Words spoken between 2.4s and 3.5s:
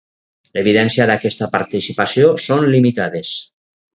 són limitades.